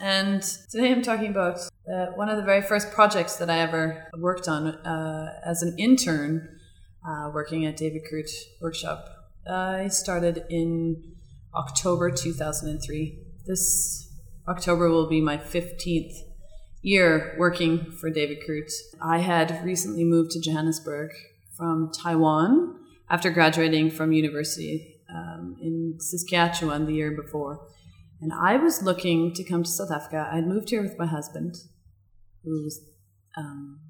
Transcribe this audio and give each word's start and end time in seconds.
And 0.00 0.42
today 0.70 0.92
I'm 0.92 1.00
talking 1.00 1.30
about 1.30 1.58
uh, 1.90 2.06
one 2.14 2.28
of 2.28 2.36
the 2.36 2.42
very 2.42 2.60
first 2.60 2.90
projects 2.92 3.36
that 3.36 3.48
I 3.48 3.60
ever 3.60 4.06
worked 4.18 4.48
on 4.48 4.66
uh, 4.66 5.40
as 5.46 5.62
an 5.62 5.74
intern 5.78 6.58
uh, 7.08 7.30
working 7.32 7.64
at 7.64 7.76
David 7.76 8.02
Krut 8.04 8.30
Workshop. 8.60 9.06
I 9.50 9.88
started 9.88 10.44
in 10.50 11.14
October 11.54 12.10
2003. 12.10 13.18
This 13.46 14.12
October 14.46 14.90
will 14.90 15.08
be 15.08 15.22
my 15.22 15.38
15th 15.38 16.12
year 16.82 17.34
working 17.38 17.92
for 17.92 18.10
David 18.10 18.38
Krut. 18.46 18.70
I 19.00 19.18
had 19.20 19.64
recently 19.64 20.04
moved 20.04 20.32
to 20.32 20.40
Johannesburg 20.40 21.12
from 21.56 21.90
Taiwan 21.92 22.78
after 23.08 23.30
graduating 23.30 23.90
from 23.90 24.12
university 24.12 25.00
um, 25.08 25.56
in 25.62 25.94
Saskatchewan 25.98 26.84
the 26.84 26.92
year 26.92 27.12
before. 27.12 27.66
And 28.20 28.32
I 28.32 28.56
was 28.56 28.82
looking 28.82 29.32
to 29.34 29.44
come 29.44 29.62
to 29.62 29.70
South 29.70 29.90
Africa. 29.90 30.28
I'd 30.32 30.46
moved 30.46 30.70
here 30.70 30.82
with 30.82 30.98
my 30.98 31.06
husband, 31.06 31.56
who 32.44 32.62
was 32.64 32.80
um, 33.36 33.80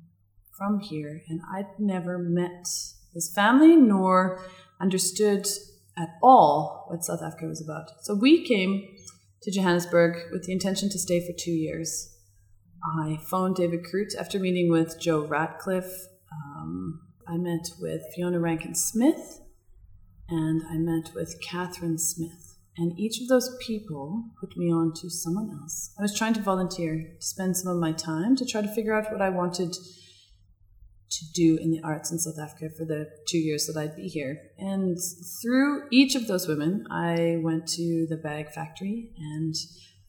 from 0.56 0.80
here, 0.80 1.22
and 1.28 1.40
I'd 1.54 1.78
never 1.78 2.18
met 2.18 2.66
his 3.14 3.32
family 3.34 3.76
nor 3.76 4.40
understood 4.80 5.46
at 5.96 6.10
all 6.22 6.86
what 6.88 7.04
South 7.04 7.22
Africa 7.22 7.46
was 7.46 7.62
about. 7.62 7.90
So 8.02 8.14
we 8.14 8.44
came 8.44 8.86
to 9.42 9.50
Johannesburg 9.50 10.16
with 10.32 10.44
the 10.44 10.52
intention 10.52 10.90
to 10.90 10.98
stay 10.98 11.24
for 11.24 11.32
two 11.32 11.52
years. 11.52 12.12
I 13.00 13.18
phoned 13.30 13.56
David 13.56 13.84
Krut 13.84 14.14
after 14.18 14.38
meeting 14.38 14.70
with 14.70 15.00
Joe 15.00 15.26
Ratcliffe. 15.26 16.06
Um, 16.32 17.00
I 17.26 17.36
met 17.36 17.70
with 17.80 18.02
Fiona 18.14 18.38
Rankin 18.38 18.74
Smith, 18.74 19.40
and 20.28 20.62
I 20.68 20.76
met 20.76 21.12
with 21.14 21.40
Catherine 21.40 21.98
Smith. 21.98 22.45
And 22.78 22.98
each 22.98 23.20
of 23.20 23.28
those 23.28 23.56
people 23.66 24.24
put 24.38 24.56
me 24.56 24.70
on 24.70 24.92
to 24.96 25.08
someone 25.08 25.50
else. 25.50 25.92
I 25.98 26.02
was 26.02 26.16
trying 26.16 26.34
to 26.34 26.42
volunteer 26.42 27.14
to 27.18 27.26
spend 27.26 27.56
some 27.56 27.72
of 27.72 27.78
my 27.78 27.92
time 27.92 28.36
to 28.36 28.44
try 28.44 28.60
to 28.60 28.74
figure 28.74 28.94
out 28.94 29.10
what 29.10 29.22
I 29.22 29.30
wanted 29.30 29.72
to 29.72 31.24
do 31.34 31.56
in 31.56 31.70
the 31.70 31.80
arts 31.82 32.10
in 32.10 32.18
South 32.18 32.38
Africa 32.38 32.68
for 32.76 32.84
the 32.84 33.08
two 33.28 33.38
years 33.38 33.66
that 33.66 33.78
I'd 33.78 33.96
be 33.96 34.08
here. 34.08 34.38
And 34.58 34.98
through 35.40 35.84
each 35.90 36.14
of 36.14 36.26
those 36.26 36.46
women, 36.46 36.86
I 36.90 37.38
went 37.42 37.66
to 37.68 38.06
the 38.10 38.16
bag 38.16 38.50
factory. 38.50 39.10
And 39.18 39.54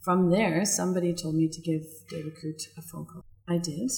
from 0.01 0.29
there, 0.31 0.65
somebody 0.65 1.13
told 1.13 1.35
me 1.35 1.47
to 1.47 1.61
give 1.61 1.83
David 2.09 2.33
Krut 2.33 2.61
a 2.77 2.81
phone 2.81 3.05
call. 3.05 3.23
I 3.47 3.57
did. 3.57 3.91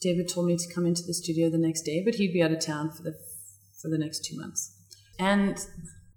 David 0.00 0.28
told 0.28 0.46
me 0.46 0.56
to 0.56 0.74
come 0.74 0.86
into 0.86 1.02
the 1.02 1.14
studio 1.14 1.50
the 1.50 1.58
next 1.58 1.82
day, 1.82 2.02
but 2.04 2.16
he'd 2.16 2.32
be 2.32 2.42
out 2.42 2.52
of 2.52 2.60
town 2.60 2.90
for 2.90 3.02
the 3.02 3.14
for 3.80 3.88
the 3.88 3.98
next 3.98 4.24
two 4.24 4.36
months. 4.36 4.74
And 5.18 5.58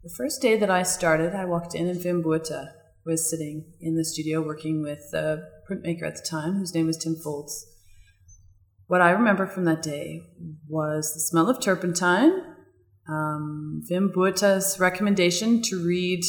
the 0.04 0.10
first 0.10 0.42
day 0.42 0.58
that 0.58 0.72
I 0.72 0.84
started, 0.84 1.36
I 1.36 1.46
walked 1.46 1.76
in 1.76 1.88
and 1.88 2.00
Wim 2.00 2.24
Botha 2.24 2.74
was 3.06 3.30
sitting 3.30 3.66
in 3.80 3.96
the 3.96 4.06
studio 4.06 4.42
working 4.42 4.82
with 4.82 5.14
a 5.14 5.44
printmaker 5.70 6.04
at 6.04 6.16
the 6.16 6.28
time, 6.28 6.56
whose 6.56 6.74
name 6.74 6.88
was 6.88 6.98
Tim 6.98 7.16
Foulds. 7.16 7.52
What 8.88 9.02
I 9.02 9.12
remember 9.12 9.46
from 9.46 9.66
that 9.66 9.82
day 9.82 10.24
was 10.68 11.14
the 11.14 11.20
smell 11.20 11.50
of 11.50 11.60
turpentine, 11.60 12.32
um, 13.08 13.84
Wim 13.92 14.12
Botha's 14.12 14.80
recommendation 14.80 15.62
to 15.64 15.86
read 15.86 16.24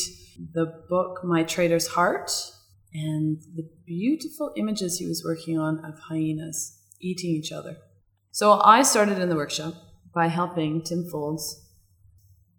the 0.55 0.67
book 0.89 1.21
My 1.25 1.43
Traitor's 1.43 1.89
Heart, 1.89 2.31
and 2.93 3.39
the 3.55 3.69
beautiful 3.87 4.53
images 4.57 4.99
he 4.99 5.07
was 5.07 5.25
working 5.25 5.59
on 5.59 5.83
of 5.85 5.99
hyenas 5.99 6.79
eating 7.01 7.31
each 7.31 7.53
other. 7.53 7.79
So 8.33 8.61
I 8.61 8.83
started 8.83 9.19
in 9.19 9.31
the 9.31 9.37
workshop 9.37 9.75
by 10.15 10.29
helping 10.29 10.83
Tim 10.83 11.05
Foulds 11.11 11.62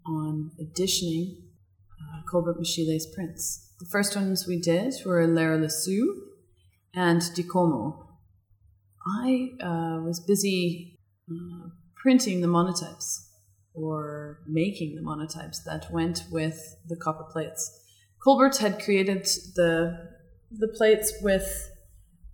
on 0.06 0.52
editioning 0.60 1.44
uh, 2.02 2.22
Colbert 2.30 2.58
Mashile's 2.60 3.06
prints. 3.06 3.74
The 3.80 3.86
first 3.86 4.16
ones 4.16 4.48
we 4.48 4.60
did 4.60 4.94
were 5.06 5.26
Lara 5.28 5.58
Lassou 5.58 6.06
and 6.94 7.22
Dicomo. 7.22 8.08
I 9.06 9.52
uh, 9.62 10.02
was 10.02 10.20
busy 10.20 11.00
uh, 11.30 11.70
printing 11.96 12.42
the 12.42 12.48
monotypes 12.48 13.30
or 13.74 14.40
making 14.48 14.96
the 14.96 15.02
monotypes 15.02 15.64
that 15.66 15.92
went 15.92 16.24
with 16.32 16.78
the 16.88 16.96
copper 16.96 17.26
plates. 17.32 17.80
Colbert 18.24 18.58
had 18.58 18.82
created 18.82 19.26
the 19.56 20.14
the 20.52 20.68
plates 20.68 21.12
with 21.22 21.72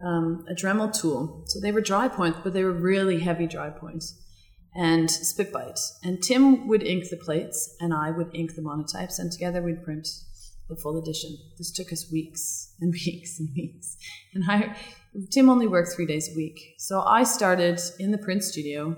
um, 0.06 0.46
a 0.50 0.54
Dremel 0.54 0.94
tool, 0.94 1.44
so 1.48 1.60
they 1.60 1.72
were 1.72 1.82
dry 1.82 2.10
points, 2.10 2.40
but 2.44 2.54
they 2.54 2.66
were 2.66 2.74
really 2.74 3.20
heavy 3.20 3.48
dry 3.48 3.70
points 3.70 4.22
and 4.76 5.10
spit 5.10 5.52
bite. 5.52 5.80
And 6.04 6.22
Tim 6.22 6.68
would 6.68 6.84
ink 6.84 7.10
the 7.10 7.18
plates, 7.18 7.76
and 7.80 7.94
I 7.94 8.12
would 8.12 8.34
ink 8.34 8.56
the 8.56 8.62
monotypes, 8.62 9.20
and 9.20 9.32
together 9.32 9.62
we'd 9.62 9.84
print 9.84 10.08
the 10.68 10.76
full 10.76 10.98
edition. 10.98 11.38
This 11.58 11.72
took 11.72 11.92
us 11.92 12.12
weeks 12.12 12.74
and 12.82 12.94
weeks 12.94 13.40
and 13.40 13.50
weeks. 13.56 13.98
And 14.34 14.44
I, 14.48 14.76
Tim 15.32 15.50
only 15.50 15.68
worked 15.68 15.94
three 15.94 16.06
days 16.06 16.30
a 16.32 16.36
week, 16.36 16.76
so 16.78 17.02
I 17.02 17.24
started 17.24 17.80
in 18.00 18.12
the 18.12 18.18
print 18.18 18.44
studio, 18.44 18.96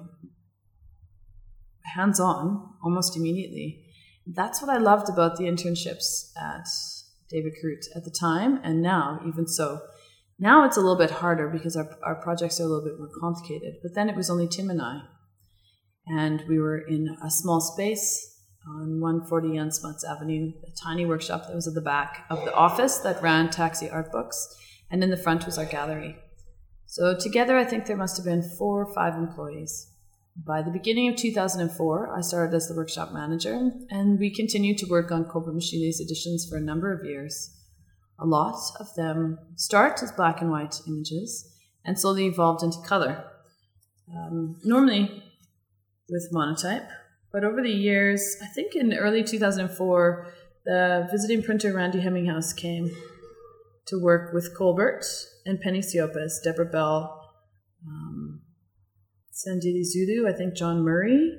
hands 1.96 2.20
on, 2.20 2.74
almost 2.84 3.16
immediately. 3.16 3.86
That's 4.28 4.62
what 4.62 4.70
I 4.70 4.78
loved 4.78 5.10
about 5.10 5.38
the 5.38 5.46
internships 5.46 6.32
at 6.38 6.68
David 7.30 7.54
Krut 7.64 7.86
at 7.96 8.04
the 8.04 8.12
time, 8.12 8.60
and 8.64 8.82
now 8.82 9.22
even 9.28 9.48
so. 9.48 9.82
Now 10.38 10.66
it's 10.66 10.78
a 10.78 10.82
little 10.82 10.98
bit 10.98 11.12
harder 11.12 11.48
because 11.48 11.76
our, 11.76 11.88
our 12.04 12.16
projects 12.16 12.60
are 12.60 12.64
a 12.64 12.68
little 12.68 12.84
bit 12.84 12.98
more 12.98 13.10
complicated. 13.20 13.76
But 13.84 13.94
then 13.94 14.10
it 14.10 14.16
was 14.16 14.30
only 14.30 14.48
Tim 14.48 14.72
and 14.72 14.82
I 14.82 15.02
and 16.08 16.44
we 16.48 16.60
were 16.60 16.80
in 16.80 17.16
a 17.24 17.30
small 17.30 17.62
space 17.62 18.28
on 18.68 19.00
140 19.00 19.56
Jan 19.56 19.72
Smuts 19.72 20.04
Avenue, 20.04 20.52
a 20.64 20.72
tiny 20.84 21.06
workshop 21.06 21.48
that 21.48 21.56
was 21.56 21.68
at 21.68 21.74
the 21.74 21.82
back 21.82 22.26
of 22.30 22.44
the 22.46 22.54
office 22.54 23.00
that 23.00 23.22
ran 23.22 23.50
Taxi 23.50 23.90
Art 23.90 24.12
Books, 24.12 24.56
and 24.90 25.04
in 25.04 25.10
the 25.10 25.18
front 25.18 25.46
was 25.46 25.58
our 25.58 25.66
gallery. 25.66 26.16
So 26.86 27.18
together, 27.18 27.58
I 27.58 27.64
think 27.64 27.86
there 27.86 27.98
must 27.98 28.18
have 28.18 28.26
been 28.26 28.44
four 28.58 28.82
or 28.82 28.94
five 28.94 29.16
employees. 29.16 29.92
By 30.36 30.62
the 30.62 30.72
beginning 30.72 31.10
of 31.10 31.16
2004, 31.16 32.18
I 32.18 32.22
started 32.22 32.56
as 32.56 32.68
the 32.68 32.76
workshop 32.76 33.12
manager, 33.12 33.72
and 33.90 34.20
we 34.20 34.34
continued 34.34 34.78
to 34.80 34.90
work 34.90 35.12
on 35.12 35.26
Colbert 35.26 35.54
Mashile's 35.54 36.00
editions 36.00 36.48
for 36.50 36.58
a 36.58 36.62
number 36.62 36.94
of 36.94 37.06
years. 37.06 37.58
A 38.20 38.26
lot 38.26 38.60
of 38.80 38.94
them 38.96 39.40
start 39.56 40.04
as 40.04 40.12
black 40.12 40.42
and 40.42 40.52
white 40.52 40.82
images 40.88 41.52
and 41.84 42.00
slowly 42.00 42.28
evolved 42.28 42.64
into 42.64 42.78
color. 42.86 43.26
Um, 44.14 44.58
normally, 44.64 45.24
with 46.12 46.30
Monotype. 46.32 46.88
But 47.32 47.44
over 47.44 47.64
the 47.64 47.72
years, 47.72 48.38
I 48.44 48.48
think 48.48 48.76
in 48.76 48.94
early 48.94 49.24
2004, 49.24 50.28
the 50.66 51.08
visiting 51.10 51.42
printer 51.42 51.74
Randy 51.74 52.02
Hemminghaus 52.02 52.56
came 52.56 52.92
to 53.88 53.98
work 53.98 54.34
with 54.34 54.56
Colbert 54.56 55.06
and 55.46 55.60
Penny 55.60 55.80
Siopis, 55.80 56.44
Deborah 56.44 56.66
Bell, 56.66 57.32
um, 57.88 58.42
Sandile 59.34 59.84
Zulu, 59.84 60.28
I 60.28 60.34
think 60.34 60.56
John 60.56 60.84
Murray, 60.84 61.32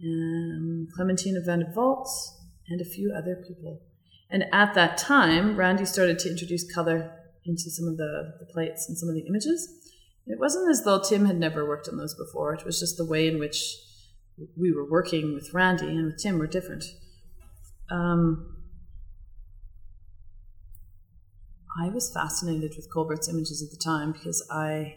and 0.00 0.88
Clementina 0.94 1.40
van 1.44 1.60
der 1.60 1.72
Walt, 1.74 2.08
and 2.68 2.80
a 2.80 2.84
few 2.84 3.14
other 3.16 3.42
people. 3.46 3.80
And 4.30 4.44
at 4.52 4.74
that 4.74 4.98
time, 4.98 5.56
Randy 5.56 5.84
started 5.84 6.18
to 6.20 6.30
introduce 6.30 6.70
color 6.72 7.10
into 7.44 7.70
some 7.70 7.88
of 7.88 7.96
the, 7.96 8.34
the 8.38 8.46
plates 8.52 8.88
and 8.88 8.98
some 8.98 9.08
of 9.08 9.14
the 9.14 9.26
images. 9.26 9.68
It 10.26 10.38
wasn't 10.38 10.70
as 10.70 10.84
though 10.84 11.00
Tim 11.00 11.26
had 11.26 11.38
never 11.38 11.66
worked 11.66 11.88
on 11.88 11.96
those 11.96 12.14
before. 12.14 12.54
It 12.54 12.64
was 12.64 12.78
just 12.78 12.96
the 12.96 13.06
way 13.06 13.26
in 13.26 13.38
which 13.38 13.74
we 14.56 14.72
were 14.72 14.88
working 14.88 15.34
with 15.34 15.52
Randy 15.52 15.86
and 15.86 16.06
with 16.06 16.22
Tim 16.22 16.38
were 16.38 16.46
different. 16.46 16.84
Um, 17.90 18.56
I 21.80 21.88
was 21.88 22.12
fascinated 22.12 22.72
with 22.76 22.92
Colbert's 22.92 23.28
images 23.28 23.62
at 23.62 23.70
the 23.70 23.82
time 23.82 24.12
because 24.12 24.46
I 24.50 24.96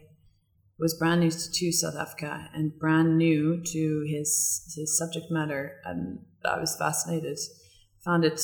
was 0.79 0.93
brand 0.95 1.21
new 1.21 1.29
to 1.29 1.71
South 1.71 1.95
Africa 1.95 2.49
and 2.53 2.77
brand 2.77 3.17
new 3.17 3.61
to 3.63 4.05
his 4.07 4.73
his 4.75 4.97
subject 4.97 5.27
matter, 5.29 5.79
and 5.85 6.19
I 6.43 6.59
was 6.59 6.75
fascinated. 6.75 7.39
Found 8.03 8.25
it 8.25 8.41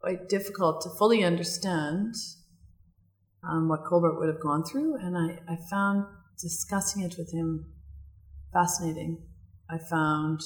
quite 0.00 0.28
difficult 0.28 0.82
to 0.82 0.90
fully 0.90 1.24
understand 1.24 2.14
um, 3.48 3.68
what 3.68 3.84
Colbert 3.84 4.18
would 4.18 4.28
have 4.28 4.42
gone 4.42 4.64
through, 4.64 4.96
and 4.96 5.16
I, 5.16 5.40
I 5.50 5.56
found 5.70 6.06
discussing 6.40 7.02
it 7.02 7.14
with 7.16 7.32
him 7.32 7.66
fascinating. 8.52 9.22
I 9.70 9.78
found 9.78 10.40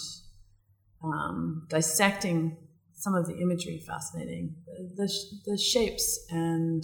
um, 1.03 1.67
dissecting 1.69 2.57
some 2.95 3.15
of 3.15 3.27
the 3.27 3.39
imagery 3.39 3.83
fascinating. 3.87 4.55
The, 4.67 5.05
the, 5.05 5.53
the, 5.53 5.59
shapes 5.59 6.27
and 6.31 6.83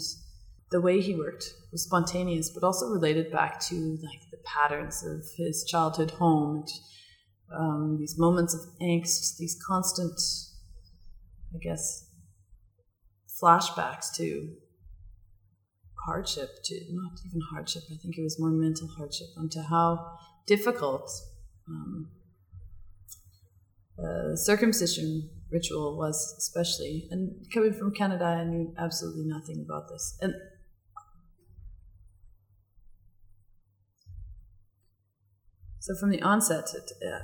the 0.70 0.80
way 0.80 1.00
he 1.00 1.16
worked 1.16 1.52
was 1.72 1.82
spontaneous, 1.82 2.50
but 2.50 2.62
also 2.62 2.86
related 2.86 3.32
back 3.32 3.60
to 3.68 3.74
like 3.74 4.30
the 4.30 4.38
patterns 4.44 5.04
of 5.04 5.24
his 5.36 5.64
childhood 5.64 6.12
home, 6.12 6.56
and, 6.56 6.68
um, 7.56 7.96
these 7.98 8.16
moments 8.18 8.54
of 8.54 8.60
angst, 8.80 9.38
these 9.38 9.60
constant, 9.66 10.20
I 11.54 11.58
guess, 11.58 12.08
flashbacks 13.42 14.14
to 14.16 14.50
hardship, 16.06 16.50
to 16.64 16.80
not 16.90 17.12
even 17.26 17.40
hardship. 17.52 17.82
I 17.90 17.96
think 17.96 18.18
it 18.18 18.22
was 18.22 18.38
more 18.38 18.50
mental 18.50 18.88
hardship, 18.88 19.28
onto 19.36 19.62
how 19.62 20.16
difficult 20.46 21.10
um, 21.68 22.08
the 23.96 24.36
circumcision 24.36 25.30
ritual 25.50 25.96
was 25.96 26.34
especially 26.38 27.06
and 27.12 27.32
coming 27.52 27.72
from 27.72 27.94
canada 27.94 28.24
i 28.24 28.44
knew 28.44 28.74
absolutely 28.76 29.24
nothing 29.24 29.64
about 29.64 29.88
this. 29.88 30.18
And 30.20 30.34
so 35.78 35.94
from 35.94 36.10
the 36.10 36.20
onset 36.22 36.64
it, 36.74 36.90
uh, 37.06 37.20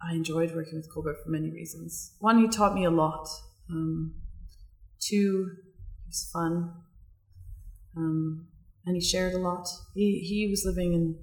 i 0.00 0.12
enjoyed 0.12 0.54
working 0.54 0.76
with 0.76 0.92
colbert 0.92 1.16
for 1.24 1.30
many 1.30 1.50
reasons. 1.50 2.14
One 2.20 2.38
he 2.38 2.48
taught 2.48 2.74
me 2.74 2.84
a 2.84 2.90
lot. 2.90 3.26
Um, 3.68 4.14
two 5.00 5.50
he 6.04 6.08
was 6.08 6.30
fun. 6.32 6.74
Um, 7.96 8.46
and 8.86 8.94
he 8.96 9.00
shared 9.00 9.34
a 9.34 9.38
lot. 9.38 9.66
He, 9.94 10.18
he 10.18 10.48
was 10.48 10.64
living 10.66 10.92
in 10.92 11.18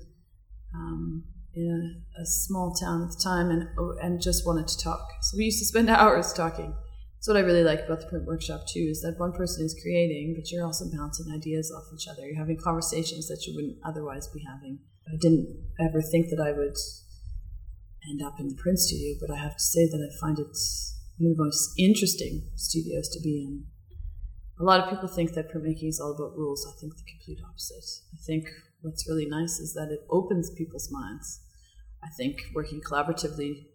um, 0.73 1.23
in 1.53 2.01
a, 2.18 2.21
a, 2.21 2.25
small 2.25 2.74
town 2.74 3.03
at 3.03 3.09
the 3.09 3.21
time 3.21 3.50
and, 3.50 3.68
oh, 3.77 3.95
and 4.01 4.21
just 4.21 4.45
wanted 4.45 4.68
to 4.68 4.77
talk. 4.77 5.07
So 5.21 5.38
we 5.38 5.45
used 5.45 5.59
to 5.59 5.65
spend 5.65 5.89
hours 5.89 6.33
talking. 6.33 6.74
That's 7.15 7.27
what 7.27 7.38
I 7.38 7.42
really 7.42 7.63
like 7.63 7.86
about 7.86 8.00
the 8.01 8.07
print 8.07 8.25
workshop 8.25 8.62
too, 8.68 8.88
is 8.89 9.01
that 9.01 9.19
one 9.19 9.31
person 9.31 9.65
is 9.65 9.77
creating, 9.80 10.33
but 10.36 10.50
you're 10.51 10.65
also 10.65 10.86
bouncing 10.92 11.31
ideas 11.31 11.71
off 11.71 11.94
each 11.94 12.07
other. 12.07 12.25
You're 12.25 12.39
having 12.39 12.57
conversations 12.57 13.27
that 13.27 13.45
you 13.45 13.53
wouldn't 13.56 13.77
otherwise 13.86 14.27
be 14.27 14.44
having. 14.48 14.80
I 15.07 15.18
didn't 15.19 15.68
ever 15.80 16.01
think 16.01 16.30
that 16.30 16.42
I 16.42 16.51
would 16.51 16.77
end 18.09 18.21
up 18.24 18.39
in 18.39 18.48
the 18.48 18.56
print 18.56 18.80
studio, 18.80 19.18
but 19.19 19.31
I 19.31 19.38
have 19.38 19.56
to 19.56 19.63
say 19.63 19.86
that 19.86 20.01
I 20.01 20.09
find 20.19 20.39
it 20.39 20.48
one 21.18 21.31
of 21.31 21.38
the 21.38 21.44
most 21.44 21.74
interesting 21.77 22.50
studios 22.56 23.09
to 23.09 23.21
be 23.21 23.44
in. 23.44 23.65
A 24.62 24.63
lot 24.63 24.80
of 24.80 24.92
people 24.92 25.08
think 25.08 25.34
that 25.34 25.52
printmaking 25.52 25.90
is 25.90 26.00
all 26.00 26.12
about 26.12 26.38
rules. 26.38 26.68
I 26.69 26.80
think 26.80 26.96
the 26.96 27.02
complete 27.02 27.40
opposite. 27.44 27.84
I 28.13 28.18
think 28.24 28.46
what's 28.81 29.10
really 29.10 29.25
nice 29.25 29.60
is 29.60 29.74
that 29.74 29.90
it 29.92 30.06
opens 30.08 30.52
people's 30.52 30.92
minds. 30.92 31.42
I 32.04 32.10
think 32.10 32.38
working 32.54 32.80
collaboratively 32.80 33.66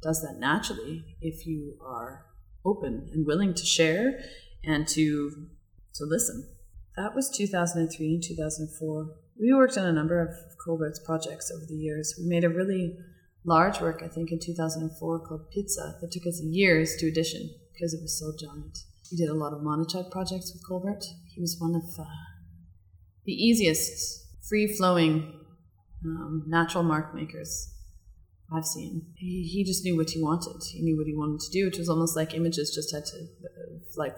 does 0.00 0.22
that 0.22 0.38
naturally 0.38 1.16
if 1.20 1.44
you 1.44 1.76
are 1.84 2.24
open 2.64 3.10
and 3.12 3.26
willing 3.26 3.52
to 3.52 3.66
share 3.66 4.20
and 4.62 4.86
to 4.88 5.48
to 5.94 6.04
listen. 6.04 6.48
That 6.96 7.16
was 7.16 7.28
2003 7.28 8.14
and 8.14 8.22
2004. 8.22 9.16
We 9.40 9.52
worked 9.52 9.76
on 9.76 9.86
a 9.86 9.92
number 9.92 10.20
of 10.22 10.36
Colbert's 10.64 11.00
projects 11.00 11.50
over 11.50 11.66
the 11.66 11.74
years. 11.74 12.14
We 12.16 12.28
made 12.28 12.44
a 12.44 12.48
really 12.48 12.96
large 13.44 13.80
work, 13.80 14.02
I 14.04 14.08
think, 14.08 14.30
in 14.30 14.38
2004 14.38 15.26
called 15.26 15.50
Pizza 15.50 15.96
that 16.00 16.12
took 16.12 16.28
us 16.28 16.40
years 16.40 16.94
to 17.00 17.08
edition 17.08 17.50
because 17.72 17.92
it 17.92 18.02
was 18.02 18.16
so 18.16 18.32
giant. 18.38 18.84
We 19.10 19.16
did 19.16 19.28
a 19.28 19.34
lot 19.34 19.52
of 19.52 19.62
monotype 19.62 20.10
projects 20.10 20.52
with 20.52 20.66
Colbert. 20.66 21.04
He 21.34 21.40
was 21.40 21.56
one 21.58 21.74
of 21.74 21.82
uh, 21.98 22.08
the 23.24 23.32
easiest, 23.32 24.26
free 24.48 24.66
flowing, 24.76 25.32
um, 26.04 26.44
natural 26.46 26.82
mark 26.82 27.14
makers 27.14 27.74
I've 28.52 28.64
seen. 28.64 29.06
He, 29.16 29.42
he 29.42 29.64
just 29.64 29.84
knew 29.84 29.96
what 29.96 30.10
he 30.10 30.22
wanted. 30.22 30.62
He 30.72 30.82
knew 30.82 30.96
what 30.96 31.06
he 31.06 31.14
wanted 31.14 31.40
to 31.40 31.50
do. 31.50 31.66
It 31.66 31.78
was 31.78 31.88
almost 31.88 32.16
like 32.16 32.34
images 32.34 32.74
just 32.74 32.94
had 32.94 33.04
to, 33.06 33.16
uh, 33.16 33.78
like, 33.96 34.16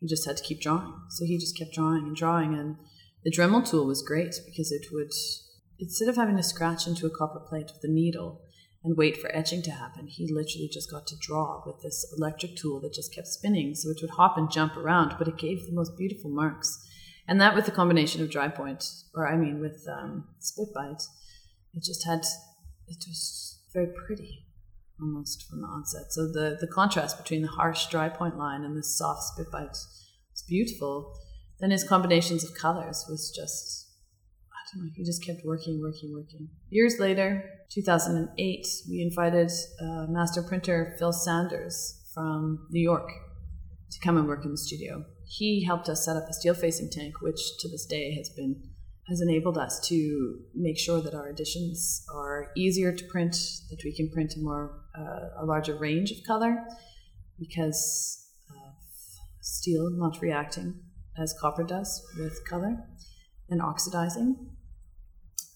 he 0.00 0.06
just 0.06 0.26
had 0.26 0.36
to 0.36 0.42
keep 0.42 0.60
drawing. 0.60 0.94
So 1.10 1.24
he 1.24 1.38
just 1.38 1.56
kept 1.56 1.74
drawing 1.74 2.04
and 2.04 2.16
drawing. 2.16 2.54
And 2.54 2.76
the 3.24 3.30
Dremel 3.30 3.68
tool 3.68 3.86
was 3.86 4.02
great 4.02 4.34
because 4.46 4.70
it 4.70 4.86
would 4.92 5.12
instead 5.78 6.08
of 6.08 6.16
having 6.16 6.36
to 6.36 6.42
scratch 6.42 6.86
into 6.86 7.06
a 7.06 7.10
copper 7.10 7.40
plate 7.40 7.70
with 7.74 7.84
a 7.84 7.92
needle 7.92 8.40
and 8.86 8.96
wait 8.96 9.16
for 9.16 9.34
etching 9.34 9.62
to 9.62 9.72
happen, 9.72 10.06
he 10.06 10.32
literally 10.32 10.70
just 10.72 10.90
got 10.90 11.08
to 11.08 11.16
draw 11.20 11.60
with 11.66 11.82
this 11.82 12.06
electric 12.16 12.54
tool 12.54 12.80
that 12.80 12.94
just 12.94 13.12
kept 13.12 13.26
spinning. 13.26 13.74
So 13.74 13.90
it 13.90 13.98
would 14.00 14.12
hop 14.12 14.38
and 14.38 14.50
jump 14.50 14.76
around, 14.76 15.16
but 15.18 15.26
it 15.26 15.36
gave 15.36 15.66
the 15.66 15.74
most 15.74 15.98
beautiful 15.98 16.30
marks. 16.30 16.78
And 17.26 17.40
that 17.40 17.56
with 17.56 17.64
the 17.64 17.72
combination 17.72 18.22
of 18.22 18.30
dry 18.30 18.46
point, 18.46 18.84
or 19.12 19.26
I 19.26 19.36
mean 19.36 19.60
with 19.60 19.84
um, 19.90 20.28
spit 20.38 20.68
bite, 20.72 21.02
it 21.74 21.82
just 21.82 22.06
had, 22.06 22.20
it 22.86 23.04
was 23.08 23.58
very 23.74 23.88
pretty 24.06 24.44
almost 25.00 25.48
from 25.50 25.62
the 25.62 25.66
onset. 25.66 26.12
So 26.12 26.28
the, 26.28 26.56
the 26.60 26.68
contrast 26.68 27.18
between 27.18 27.42
the 27.42 27.48
harsh 27.48 27.88
dry 27.88 28.08
point 28.08 28.38
line 28.38 28.62
and 28.62 28.76
the 28.76 28.84
soft 28.84 29.24
spit 29.24 29.50
bite 29.50 29.70
was 29.70 30.44
beautiful. 30.48 31.12
Then 31.58 31.72
his 31.72 31.82
combinations 31.82 32.44
of 32.44 32.54
colors 32.54 33.04
was 33.08 33.32
just 33.34 33.85
he 34.94 35.04
just 35.04 35.24
kept 35.24 35.40
working, 35.44 35.80
working, 35.80 36.12
working. 36.12 36.48
Years 36.70 36.98
later, 36.98 37.44
2008, 37.70 38.66
we 38.88 39.00
invited 39.02 39.50
uh, 39.80 40.06
master 40.08 40.42
printer 40.42 40.94
Phil 40.98 41.12
Sanders 41.12 42.02
from 42.12 42.66
New 42.70 42.80
York 42.80 43.10
to 43.90 43.98
come 44.00 44.16
and 44.16 44.26
work 44.26 44.44
in 44.44 44.50
the 44.50 44.58
studio. 44.58 45.04
He 45.24 45.64
helped 45.64 45.88
us 45.88 46.04
set 46.04 46.16
up 46.16 46.28
a 46.28 46.32
steel 46.32 46.54
facing 46.54 46.90
tank, 46.90 47.20
which 47.20 47.40
to 47.60 47.68
this 47.68 47.86
day 47.86 48.14
has 48.14 48.28
been 48.30 48.62
has 49.08 49.20
enabled 49.20 49.56
us 49.56 49.78
to 49.86 50.40
make 50.52 50.76
sure 50.76 51.00
that 51.00 51.14
our 51.14 51.28
editions 51.28 52.04
are 52.12 52.50
easier 52.56 52.90
to 52.92 53.04
print, 53.04 53.36
that 53.70 53.80
we 53.84 53.94
can 53.94 54.10
print 54.10 54.34
a 54.36 54.40
more 54.40 54.82
uh, 54.98 55.42
a 55.42 55.44
larger 55.44 55.76
range 55.76 56.10
of 56.10 56.18
color, 56.26 56.56
because 57.38 58.26
of 58.50 58.74
steel 59.40 59.90
not 59.90 60.20
reacting 60.20 60.80
as 61.16 61.34
copper 61.40 61.62
does 61.62 62.02
with 62.18 62.44
color 62.48 62.76
and 63.48 63.62
oxidizing. 63.62 64.36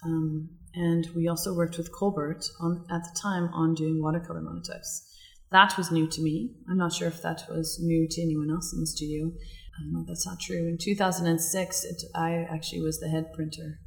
Um, 0.04 0.50
and 0.74 1.08
we 1.14 1.28
also 1.28 1.54
worked 1.54 1.76
with 1.76 1.92
Colbert 1.92 2.44
on, 2.60 2.86
at 2.90 3.02
the 3.02 3.18
time 3.20 3.50
on 3.52 3.74
doing 3.74 4.02
watercolor 4.02 4.40
monotypes. 4.40 5.06
That 5.50 5.76
was 5.76 5.90
new 5.90 6.06
to 6.06 6.22
me. 6.22 6.54
I'm 6.68 6.78
not 6.78 6.92
sure 6.92 7.08
if 7.08 7.22
that 7.22 7.42
was 7.48 7.80
new 7.82 8.06
to 8.08 8.22
anyone 8.22 8.50
else 8.50 8.72
in 8.72 8.80
the 8.80 8.86
studio. 8.86 9.32
Um, 9.80 10.04
that's 10.06 10.26
not 10.26 10.38
true. 10.40 10.68
In 10.68 10.78
2006, 10.78 11.84
it, 11.84 12.02
I 12.14 12.46
actually 12.48 12.82
was 12.82 13.00
the 13.00 13.08
head 13.08 13.32
printer. 13.34 13.80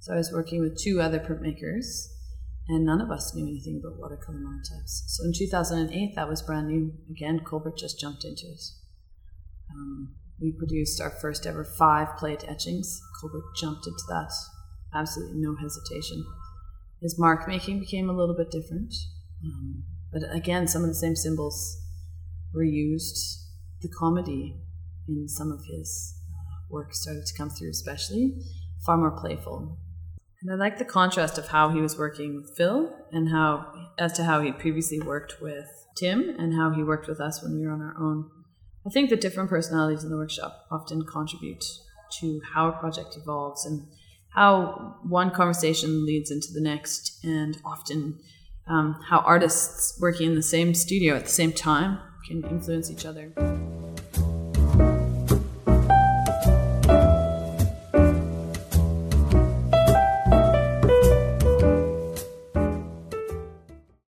So 0.00 0.12
I 0.12 0.16
was 0.16 0.32
working 0.32 0.60
with 0.60 0.78
two 0.78 1.00
other 1.00 1.20
printmakers, 1.20 2.08
and 2.68 2.84
none 2.84 3.00
of 3.00 3.10
us 3.10 3.34
knew 3.34 3.46
anything 3.46 3.80
about 3.82 3.98
watercolor 3.98 4.38
monotypes. 4.38 5.04
So 5.06 5.24
in 5.24 5.32
2008, 5.32 6.14
that 6.16 6.28
was 6.28 6.42
brand 6.42 6.68
new. 6.68 6.92
Again, 7.10 7.40
Colbert 7.40 7.78
just 7.78 8.00
jumped 8.00 8.24
into 8.24 8.46
it. 8.46 8.60
Um, 9.70 10.14
we 10.40 10.52
produced 10.52 11.00
our 11.00 11.10
first 11.10 11.46
ever 11.46 11.64
five 11.64 12.16
plate 12.16 12.44
etchings. 12.48 13.00
Colbert 13.20 13.44
jumped 13.56 13.86
into 13.86 14.02
that 14.08 14.32
absolutely 14.94 15.40
no 15.40 15.56
hesitation. 15.56 16.24
His 17.00 17.18
mark 17.18 17.46
making 17.48 17.80
became 17.80 18.08
a 18.08 18.12
little 18.12 18.36
bit 18.36 18.50
different, 18.50 18.94
um, 19.44 19.84
but 20.12 20.22
again, 20.30 20.68
some 20.68 20.82
of 20.82 20.88
the 20.88 20.94
same 20.94 21.16
symbols 21.16 21.82
were 22.54 22.64
used. 22.64 23.40
The 23.82 23.88
comedy 23.88 24.56
in 25.08 25.28
some 25.28 25.52
of 25.52 25.60
his 25.66 26.14
uh, 26.32 26.66
work 26.70 26.94
started 26.94 27.26
to 27.26 27.36
come 27.36 27.50
through, 27.50 27.70
especially 27.70 28.34
far 28.86 28.96
more 28.96 29.10
playful. 29.10 29.78
And 30.40 30.52
I 30.52 30.56
like 30.56 30.78
the 30.78 30.84
contrast 30.84 31.38
of 31.38 31.48
how 31.48 31.70
he 31.70 31.80
was 31.80 31.98
working 31.98 32.36
with 32.36 32.56
Phil 32.56 32.94
and 33.10 33.30
how, 33.30 33.72
as 33.98 34.12
to 34.14 34.24
how 34.24 34.40
he 34.40 34.52
previously 34.52 35.00
worked 35.00 35.40
with 35.40 35.66
Tim 35.96 36.34
and 36.38 36.54
how 36.54 36.70
he 36.70 36.82
worked 36.82 37.08
with 37.08 37.20
us 37.20 37.42
when 37.42 37.54
we 37.54 37.66
were 37.66 37.72
on 37.72 37.80
our 37.80 37.96
own. 37.98 38.30
I 38.86 38.90
think 38.90 39.08
that 39.10 39.20
different 39.20 39.48
personalities 39.48 40.04
in 40.04 40.10
the 40.10 40.16
workshop 40.16 40.66
often 40.70 41.06
contribute 41.06 41.64
to 42.20 42.42
how 42.52 42.68
a 42.68 42.72
project 42.72 43.16
evolves 43.16 43.64
and 43.64 43.86
how 44.28 44.96
one 45.02 45.30
conversation 45.30 46.04
leads 46.04 46.30
into 46.30 46.52
the 46.52 46.60
next, 46.60 47.24
and 47.24 47.56
often 47.64 48.18
um, 48.66 49.00
how 49.08 49.20
artists 49.20 49.98
working 50.00 50.30
in 50.30 50.34
the 50.34 50.42
same 50.42 50.74
studio 50.74 51.14
at 51.14 51.24
the 51.24 51.30
same 51.30 51.52
time 51.52 51.98
can 52.26 52.44
influence 52.44 52.90
each 52.90 53.06
other. 53.06 53.32